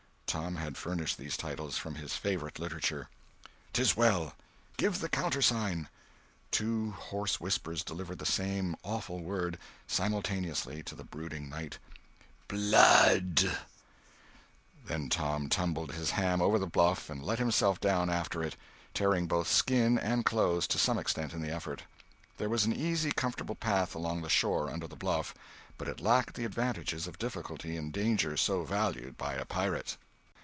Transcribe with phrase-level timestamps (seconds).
[0.31, 3.09] Tom had furnished these titles, from his favorite literature.
[3.73, 4.33] "'Tis well.
[4.77, 5.89] Give the countersign."
[6.51, 11.79] Two hoarse whispers delivered the same awful word simultaneously to the brooding night:
[12.47, 13.57] "Blood!"
[14.85, 18.55] Then Tom tumbled his ham over the bluff and let himself down after it,
[18.93, 21.83] tearing both skin and clothes to some extent in the effort.
[22.37, 25.33] There was an easy, comfortable path along the shore under the bluff,
[25.77, 29.97] but it lacked the advantages of difficulty and danger so valued by a pirate.